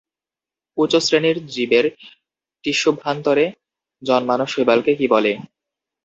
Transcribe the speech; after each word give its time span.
উচ্চ 0.77 0.93
শ্রেণির 0.97 1.37
জীবের 1.47 1.85
টিস্যুভান্তরে 2.63 3.45
জন্মানো 4.01 4.45
শৈবালকে 4.45 4.91
কী 4.95 5.05
বলে? 5.07 5.31